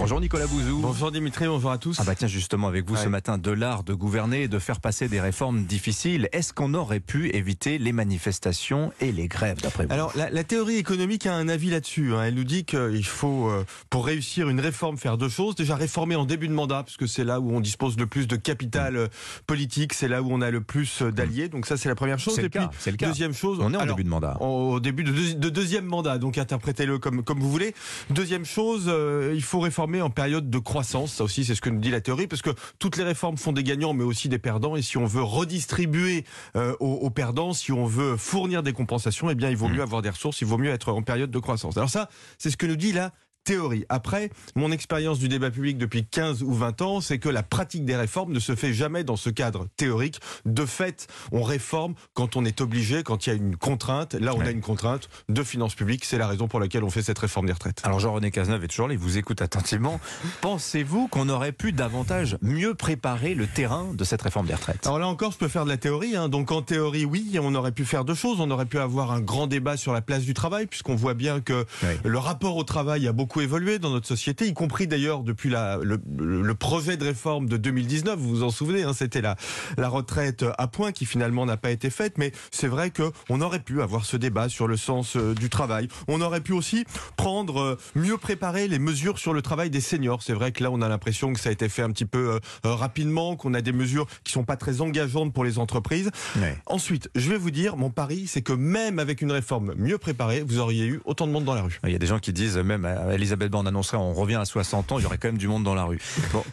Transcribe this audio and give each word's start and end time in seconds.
Bonjour 0.00 0.18
Nicolas 0.18 0.46
Bouzou. 0.46 0.78
Bonjour 0.80 1.12
Dimitri, 1.12 1.46
bonjour 1.46 1.70
à 1.70 1.76
tous. 1.76 1.98
Ah 2.00 2.04
bah 2.04 2.14
tiens 2.14 2.26
justement 2.26 2.68
avec 2.68 2.88
vous 2.88 2.96
ce 2.96 3.06
matin 3.08 3.36
de 3.36 3.50
l'art 3.50 3.84
de 3.84 3.92
gouverner 3.92 4.44
et 4.44 4.48
de 4.48 4.58
faire 4.58 4.80
passer 4.80 5.08
des 5.08 5.20
réformes 5.20 5.64
difficiles. 5.64 6.28
Est-ce 6.32 6.54
qu'on 6.54 6.72
aurait 6.72 7.00
pu 7.00 7.28
éviter 7.36 7.76
les 7.76 7.92
manifestations 7.92 8.92
et 9.02 9.12
les 9.12 9.28
grèves 9.28 9.60
d'après 9.60 9.84
vous? 9.84 9.92
Alors, 9.92 10.12
la, 10.16 10.30
la 10.30 10.42
théorie 10.42 10.76
économique 10.76 11.26
a 11.26 11.34
un 11.34 11.48
avis 11.50 11.68
là-dessus. 11.68 12.14
hein. 12.14 12.22
Elle 12.24 12.34
nous 12.34 12.44
dit 12.44 12.64
qu'il 12.64 13.04
faut, 13.04 13.50
euh, 13.50 13.64
pour 13.90 14.06
réussir 14.06 14.48
une 14.48 14.58
réforme, 14.58 14.96
faire 14.96 15.18
deux 15.18 15.28
choses. 15.28 15.54
Déjà, 15.54 15.76
réformer 15.76 16.16
en 16.16 16.24
début 16.24 16.48
de 16.48 16.54
mandat, 16.54 16.82
parce 16.82 16.96
que 16.96 17.06
c'est 17.06 17.24
là 17.24 17.38
où 17.38 17.50
on 17.54 17.60
dispose 17.60 17.98
le 17.98 18.06
plus 18.06 18.26
de 18.26 18.36
capital 18.36 18.96
euh, 18.96 19.08
politique, 19.46 19.92
c'est 19.92 20.08
là 20.08 20.22
où 20.22 20.28
on 20.32 20.40
a 20.40 20.50
le 20.50 20.62
plus 20.62 21.02
euh, 21.02 21.12
d'alliés. 21.12 21.48
Donc 21.48 21.66
ça, 21.66 21.76
c'est 21.76 21.90
la 21.90 21.94
première 21.94 22.18
chose. 22.18 22.34
C'est 22.36 22.40
le 22.40 22.46
Et 22.46 22.50
puis, 22.50 22.60
cas, 22.60 22.70
c'est 22.78 22.90
le 22.90 22.96
cas. 22.96 23.06
deuxième 23.08 23.34
chose, 23.34 23.58
On 23.60 23.72
est 23.74 23.76
en 23.76 23.80
alors, 23.80 23.96
début 23.96 24.04
de 24.04 24.10
mandat. 24.10 24.38
Au 24.40 24.80
début 24.80 25.04
de, 25.04 25.12
deuxi- 25.12 25.38
de 25.38 25.48
deuxième 25.50 25.84
mandat, 25.84 26.16
donc 26.16 26.38
interprétez-le 26.38 26.98
comme, 26.98 27.22
comme 27.22 27.38
vous 27.40 27.50
voulez. 27.50 27.74
Deuxième 28.08 28.46
chose, 28.46 28.84
euh, 28.88 29.32
il 29.34 29.42
faut 29.42 29.60
réformer 29.60 29.89
en 30.00 30.10
période 30.10 30.50
de 30.50 30.58
croissance. 30.58 31.14
Ça 31.14 31.24
aussi, 31.24 31.44
c'est 31.44 31.54
ce 31.54 31.60
que 31.62 31.70
nous 31.70 31.80
dit 31.80 31.90
la 31.90 32.02
théorie, 32.02 32.26
parce 32.26 32.42
que 32.42 32.50
toutes 32.78 32.98
les 32.98 33.04
réformes 33.04 33.38
font 33.38 33.52
des 33.52 33.64
gagnants, 33.64 33.94
mais 33.94 34.04
aussi 34.04 34.28
des 34.28 34.38
perdants. 34.38 34.76
Et 34.76 34.82
si 34.82 34.98
on 34.98 35.06
veut 35.06 35.22
redistribuer 35.22 36.24
euh, 36.56 36.76
aux, 36.80 36.92
aux 36.96 37.10
perdants, 37.10 37.54
si 37.54 37.72
on 37.72 37.86
veut 37.86 38.16
fournir 38.18 38.62
des 38.62 38.74
compensations, 38.74 39.30
eh 39.30 39.34
bien, 39.34 39.48
il 39.48 39.56
vaut 39.56 39.68
Mm. 39.68 39.74
mieux 39.76 39.82
avoir 39.82 40.02
des 40.02 40.10
ressources, 40.10 40.40
il 40.40 40.46
vaut 40.46 40.58
mieux 40.58 40.70
être 40.70 40.92
en 40.92 41.02
période 41.02 41.30
de 41.30 41.38
croissance. 41.38 41.76
Alors 41.76 41.90
ça, 41.90 42.08
c'est 42.38 42.50
ce 42.50 42.56
que 42.56 42.66
nous 42.66 42.76
dit 42.76 42.92
la 42.92 43.12
théorie. 43.44 43.84
Après, 43.88 44.30
mon 44.54 44.72
expérience 44.72 45.18
du 45.18 45.28
débat 45.28 45.50
public 45.50 45.78
depuis 45.78 46.06
15 46.06 46.42
ou 46.42 46.52
20 46.54 46.82
ans, 46.82 47.00
c'est 47.00 47.18
que 47.18 47.28
la 47.28 47.42
pratique 47.42 47.84
des 47.84 47.96
réformes 47.96 48.32
ne 48.32 48.38
se 48.38 48.54
fait 48.54 48.72
jamais 48.72 49.04
dans 49.04 49.16
ce 49.16 49.30
cadre 49.30 49.66
théorique. 49.76 50.20
De 50.44 50.64
fait, 50.66 51.06
on 51.32 51.42
réforme 51.42 51.94
quand 52.14 52.36
on 52.36 52.44
est 52.44 52.60
obligé, 52.60 53.02
quand 53.02 53.26
il 53.26 53.30
y 53.30 53.32
a 53.32 53.36
une 53.36 53.56
contrainte. 53.56 54.14
Là, 54.14 54.34
on 54.34 54.40
a 54.40 54.50
une 54.50 54.60
contrainte 54.60 55.08
de 55.28 55.42
finances 55.42 55.74
publiques. 55.74 56.04
C'est 56.04 56.18
la 56.18 56.26
raison 56.26 56.48
pour 56.48 56.60
laquelle 56.60 56.84
on 56.84 56.90
fait 56.90 57.02
cette 57.02 57.18
réforme 57.18 57.46
des 57.46 57.52
retraites. 57.52 57.80
Alors 57.84 58.00
Jean-René 58.00 58.30
Cazeneuve 58.30 58.64
est 58.64 58.68
toujours 58.68 58.88
là, 58.88 58.94
il 58.94 58.98
vous 59.00 59.18
écoute 59.18 59.42
attentivement. 59.42 60.00
Pensez-vous 60.40 61.08
qu'on 61.08 61.28
aurait 61.28 61.52
pu 61.52 61.72
davantage 61.72 62.36
mieux 62.42 62.74
préparer 62.74 63.34
le 63.34 63.46
terrain 63.46 63.88
de 63.94 64.04
cette 64.04 64.22
réforme 64.22 64.46
des 64.46 64.54
retraites? 64.54 64.86
Alors 64.86 64.98
là 64.98 65.06
encore, 65.08 65.32
je 65.32 65.38
peux 65.38 65.48
faire 65.48 65.64
de 65.64 65.70
la 65.70 65.76
théorie. 65.76 66.16
hein. 66.16 66.28
Donc 66.28 66.50
en 66.52 66.62
théorie, 66.62 67.04
oui, 67.04 67.38
on 67.40 67.54
aurait 67.54 67.72
pu 67.72 67.84
faire 67.84 68.04
deux 68.04 68.14
choses. 68.14 68.40
On 68.40 68.50
aurait 68.50 68.66
pu 68.66 68.78
avoir 68.78 69.12
un 69.12 69.20
grand 69.20 69.46
débat 69.46 69.76
sur 69.76 69.92
la 69.92 70.00
place 70.00 70.22
du 70.22 70.34
travail, 70.34 70.66
puisqu'on 70.66 70.94
voit 70.96 71.14
bien 71.14 71.40
que 71.40 71.66
le 72.04 72.18
rapport 72.18 72.56
au 72.56 72.64
travail 72.64 73.06
a 73.08 73.12
beaucoup 73.12 73.39
évolué 73.40 73.78
dans 73.78 73.90
notre 73.90 74.06
société, 74.06 74.46
y 74.46 74.54
compris 74.54 74.86
d'ailleurs 74.86 75.22
depuis 75.22 75.50
la, 75.50 75.78
le, 75.82 76.00
le 76.18 76.54
projet 76.54 76.96
de 76.96 77.04
réforme 77.04 77.48
de 77.48 77.56
2019. 77.56 78.18
Vous 78.18 78.28
vous 78.28 78.42
en 78.42 78.50
souvenez, 78.50 78.82
hein, 78.82 78.92
c'était 78.92 79.20
la, 79.20 79.36
la 79.76 79.88
retraite 79.88 80.44
à 80.58 80.66
point 80.66 80.92
qui 80.92 81.06
finalement 81.06 81.46
n'a 81.46 81.56
pas 81.56 81.70
été 81.70 81.90
faite. 81.90 82.18
Mais 82.18 82.32
c'est 82.50 82.68
vrai 82.68 82.90
que 82.90 83.10
on 83.28 83.40
aurait 83.40 83.60
pu 83.60 83.82
avoir 83.82 84.04
ce 84.04 84.16
débat 84.16 84.48
sur 84.48 84.66
le 84.66 84.76
sens 84.76 85.16
euh, 85.16 85.34
du 85.34 85.48
travail. 85.48 85.88
On 86.08 86.20
aurait 86.20 86.40
pu 86.40 86.52
aussi 86.52 86.84
prendre, 87.16 87.60
euh, 87.60 87.78
mieux 87.94 88.18
préparer 88.18 88.68
les 88.68 88.78
mesures 88.78 89.18
sur 89.18 89.32
le 89.32 89.42
travail 89.42 89.70
des 89.70 89.80
seniors. 89.80 90.22
C'est 90.22 90.32
vrai 90.32 90.52
que 90.52 90.62
là, 90.62 90.70
on 90.70 90.82
a 90.82 90.88
l'impression 90.88 91.32
que 91.32 91.40
ça 91.40 91.48
a 91.48 91.52
été 91.52 91.68
fait 91.68 91.82
un 91.82 91.90
petit 91.90 92.04
peu 92.04 92.34
euh, 92.34 92.38
rapidement, 92.64 93.36
qu'on 93.36 93.54
a 93.54 93.60
des 93.60 93.72
mesures 93.72 94.06
qui 94.24 94.32
sont 94.32 94.44
pas 94.44 94.56
très 94.56 94.80
engageantes 94.80 95.32
pour 95.32 95.44
les 95.44 95.58
entreprises. 95.58 96.10
Ouais. 96.36 96.56
Ensuite, 96.66 97.10
je 97.14 97.28
vais 97.30 97.38
vous 97.38 97.50
dire, 97.50 97.76
mon 97.76 97.90
pari, 97.90 98.26
c'est 98.26 98.42
que 98.42 98.52
même 98.52 98.98
avec 98.98 99.22
une 99.22 99.32
réforme 99.32 99.74
mieux 99.76 99.98
préparée, 99.98 100.42
vous 100.42 100.58
auriez 100.58 100.86
eu 100.86 101.00
autant 101.04 101.26
de 101.26 101.32
monde 101.32 101.44
dans 101.44 101.54
la 101.54 101.62
rue. 101.62 101.78
Il 101.84 101.92
y 101.92 101.96
a 101.96 101.98
des 101.98 102.06
gens 102.06 102.18
qui 102.18 102.32
disent, 102.32 102.56
même 102.58 102.84
euh, 102.84 103.16
Elisabeth 103.20 103.50
Borne 103.50 103.68
annoncerait 103.68 103.98
on 103.98 104.14
revient 104.14 104.36
à 104.36 104.44
60 104.44 104.92
ans, 104.92 104.98
il 104.98 105.02
y 105.02 105.06
aurait 105.06 105.18
quand 105.18 105.28
même 105.28 105.38
du 105.38 105.48
monde 105.48 105.62
dans 105.62 105.74
la 105.74 105.84
rue. 105.84 106.00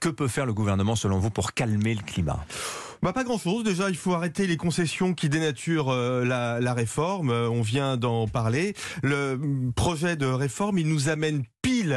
Que 0.00 0.08
peut 0.08 0.28
faire 0.28 0.46
le 0.46 0.54
gouvernement 0.54 0.96
selon 0.96 1.18
vous 1.18 1.30
pour 1.30 1.52
calmer 1.52 1.94
le 1.94 2.02
climat? 2.02 2.44
Bah 3.02 3.12
pas 3.12 3.22
grand 3.22 3.36
chose. 3.36 3.64
Déjà, 3.64 3.90
il 3.90 3.96
faut 3.96 4.14
arrêter 4.14 4.46
les 4.46 4.56
concessions 4.56 5.12
qui 5.12 5.28
dénaturent 5.28 5.90
euh, 5.90 6.24
la, 6.24 6.72
réforme. 6.72 7.28
Euh, 7.28 7.50
on 7.50 7.60
vient 7.60 7.98
d'en 7.98 8.26
parler. 8.26 8.74
Le 9.02 9.36
mm, 9.36 9.74
projet 9.74 10.16
de 10.16 10.24
réforme, 10.24 10.78
il 10.78 10.88
nous 10.88 11.10
amène 11.10 11.44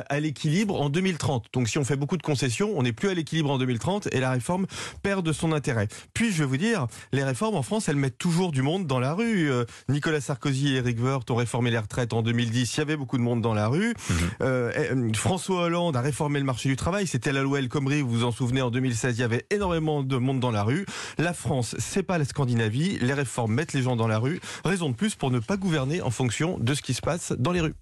à 0.10 0.20
l'équilibre 0.20 0.80
en 0.80 0.90
2030. 0.90 1.46
Donc 1.54 1.68
si 1.68 1.78
on 1.78 1.86
fait 1.86 1.96
beaucoup 1.96 2.18
de 2.18 2.24
concessions, 2.24 2.74
on 2.76 2.84
n'est 2.84 2.94
plus 2.94 3.10
à 3.10 3.14
l'équilibre 3.14 3.52
en 3.52 3.58
2030 3.58 4.10
et 4.12 4.20
la 4.20 4.32
réforme 4.32 4.68
perd 5.04 5.26
de 5.26 5.32
son 5.32 5.52
intérêt. 5.52 5.88
Puis 6.14 6.32
je 6.32 6.40
vais 6.40 6.46
vous 6.46 6.58
dire, 6.58 6.88
les 7.12 7.24
réformes 7.24 7.56
en 7.56 7.62
France, 7.62 7.90
elles 7.90 7.96
mettent 7.96 8.18
toujours 8.18 8.52
du 8.52 8.62
monde 8.62 8.88
dans 8.88 9.00
la 9.00 9.14
rue. 9.14 9.52
Euh, 9.52 9.66
Nicolas 9.90 10.22
Sarkozy 10.22 10.74
et 10.74 10.78
Eric 10.78 11.00
Woerth 11.02 11.30
ont 11.32 11.36
réformé 11.36 11.72
les 11.72 11.78
retraites 11.78 12.14
en 12.14 12.22
2010. 12.22 12.76
Il 12.76 12.78
y 12.80 12.82
avait 12.82 12.98
beaucoup 12.98 13.18
de 13.18 13.24
monde 13.24 13.42
dans 13.42 13.54
la 13.54 13.68
rue. 13.68 13.94
Euh, 14.42 14.72
euh, 14.76 15.14
François 15.14 15.64
Hollande 15.64 15.96
a 15.96 16.02
réformé 16.02 16.40
le 16.40 16.46
marché 16.46 16.70
du 16.70 16.76
travail. 16.76 17.08
C'était 17.08 17.32
la 17.32 17.42
loi 17.42 17.60
El 17.60 17.70
Khomri, 17.70 18.02
vous 18.02 18.10
vous 18.10 18.24
en 18.24 18.32
souvenez, 18.32 18.62
en 18.62 18.72
2016, 18.72 19.18
il 19.18 19.22
y 19.22 19.24
avait 19.24 19.46
énormément 19.50 20.04
de 20.04 20.18
monde 20.18 20.40
dans 20.40 20.52
la 20.52 20.64
rue. 20.64 20.86
La 21.18 21.34
France, 21.34 21.76
c'est 21.80 22.04
pas 22.04 22.18
la 22.18 22.26
Scandinavie. 22.26 22.98
Les 23.02 23.14
réformes 23.14 23.54
mettent 23.54 23.74
les 23.74 23.82
gens 23.82 23.96
dans 23.96 24.08
la 24.08 24.20
rue. 24.20 24.40
Raison 24.66 24.90
de 24.90 24.96
plus 24.96 25.16
pour 25.16 25.32
ne 25.32 25.40
pas 25.40 25.58
gouverner 25.58 26.02
en 26.02 26.12
fonction 26.12 26.58
de 26.60 26.74
ce 26.74 26.82
qui 26.82 26.94
se 26.94 27.02
passe 27.02 27.34
dans 27.38 27.52
les 27.52 27.62
rues. 27.62 27.74